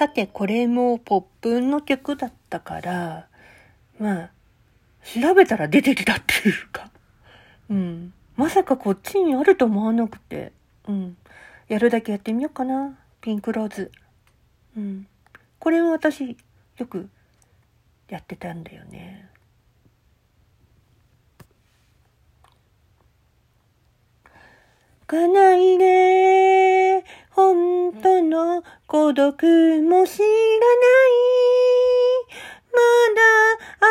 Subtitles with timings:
[0.00, 3.28] さて、これもポップンの曲だったから、
[3.98, 4.30] まあ、
[5.04, 6.90] 調べたら出てきたっていうか、
[7.68, 8.14] うん。
[8.34, 10.52] まさかこっちにあると思わなくて、
[10.88, 11.18] うん。
[11.68, 12.98] やるだけやってみようかな。
[13.20, 13.92] ピンクローズ。
[14.74, 15.06] うん。
[15.58, 16.34] これも私、
[16.78, 17.10] よく
[18.08, 19.28] やってたんだよね。
[25.10, 26.49] かないで、
[28.90, 29.30] 孤独
[29.82, 31.14] も知らない。
[32.72, 32.80] ま
[33.14, 33.22] だ
[33.78, 33.86] 淡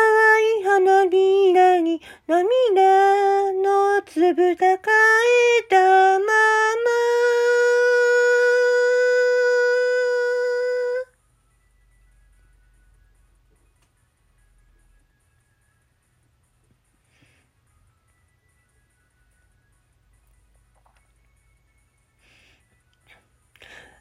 [0.60, 6.30] い花びらに涙の粒抱えたまま。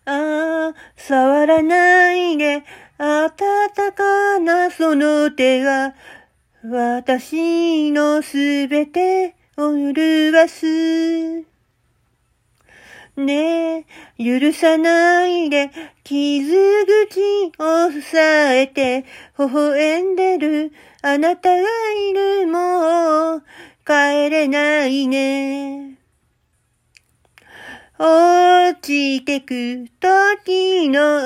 [0.05, 0.48] ああ、
[1.09, 2.63] 触らないで、
[2.99, 3.31] 暖
[3.95, 5.95] かなその手が、
[6.63, 11.45] 私のすべてを潤す。
[13.17, 13.87] ね
[14.19, 15.71] え、許さないで、
[16.03, 16.53] 傷
[17.07, 19.03] 口を塞えて、
[19.39, 20.71] 微笑んでる
[21.01, 23.43] あなたがいるもう、
[23.83, 25.88] 帰れないね。
[28.01, 31.17] 落ちてく時の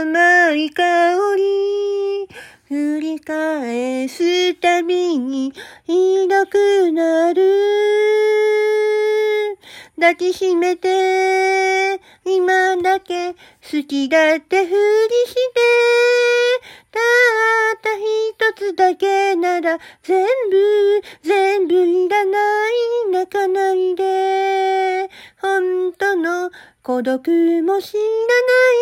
[0.00, 2.28] 甘い香り。
[2.66, 5.52] 振り返すたびに
[5.84, 7.42] ひどくなる。
[9.94, 15.40] 抱きしめて今だけ好きだってふりして。
[16.90, 21.01] たった一つだけなら全部
[26.82, 27.16] 孤独
[27.62, 28.76] も知らない。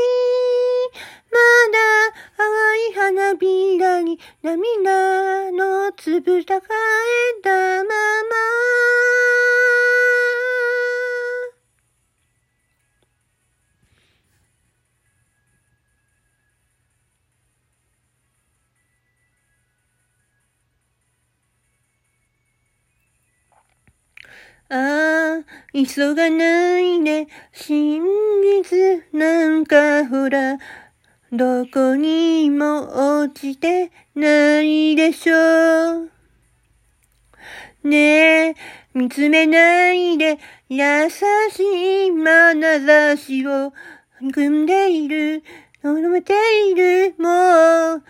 [1.31, 1.39] ま
[1.71, 1.79] だ
[2.39, 2.47] 淡
[2.89, 7.91] い花びらに涙の粒抱えたまま。
[24.73, 25.00] ああ、
[25.73, 28.03] 急がないで、真
[28.63, 30.59] 実なんかほら、
[31.33, 36.11] どこにも落ちてないでしょう。
[37.85, 38.55] ねえ、
[38.95, 43.73] 見つめないで、優しい眼差しを
[44.33, 45.43] 組んでいる、
[45.85, 46.35] 飲めて
[46.71, 48.03] いる、も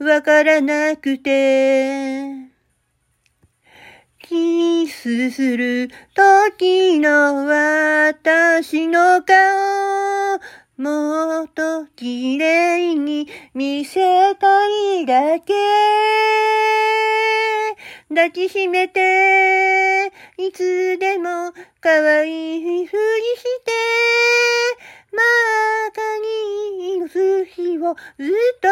[0.00, 2.47] う、わからなくて。
[4.28, 10.38] キスする時の私の顔、
[10.76, 14.66] もっと綺麗に見せた
[15.00, 15.54] いだけ。
[18.10, 22.98] 抱きしめて、いつでも可愛いふり
[23.34, 23.72] して、
[25.10, 26.02] 真っ赤
[26.82, 28.68] に色す日をずっと、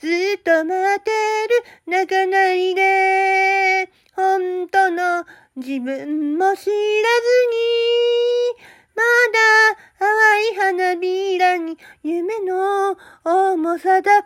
[0.00, 1.10] ずっと待って
[1.48, 4.01] る、泣かないで。
[4.14, 5.24] 本当の
[5.56, 6.72] 自分も知らずに、
[8.94, 9.02] ま
[9.32, 9.38] だ
[9.98, 10.08] 淡
[10.52, 14.22] い花びらに夢の重さだ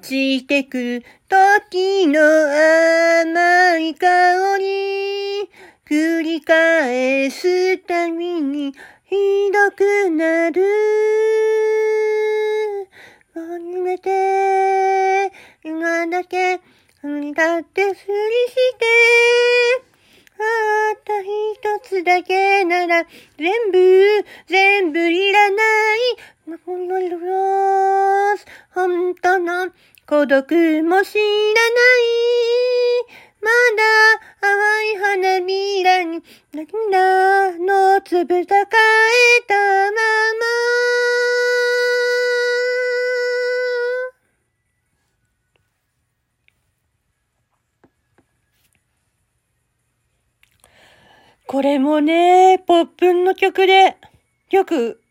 [0.00, 5.50] ちてく時の甘い香り。
[5.88, 8.72] 繰り返すたびに
[9.04, 9.16] ひ
[9.52, 10.62] どくなる。
[13.34, 15.32] もめて
[15.64, 18.04] 今だけだってふりし
[18.78, 18.86] て。
[20.42, 23.04] あった一つだけなら
[23.36, 25.56] 全部全部いらな
[25.96, 25.98] い。
[29.10, 29.72] 本当の
[30.06, 31.04] 孤独も知らない。
[33.42, 33.82] まだ
[34.40, 34.54] 淡
[34.92, 36.22] い花びらに
[36.52, 38.66] 涙の粒抱え
[39.48, 40.46] たまま。
[51.48, 53.96] これもね、ポップンの曲で、
[54.52, 55.02] よく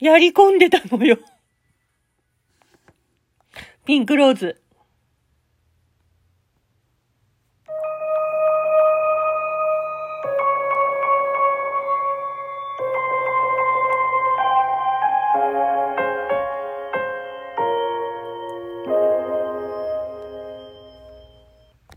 [0.00, 1.18] やり込んでたのよ。
[3.88, 4.60] ピンクローズ。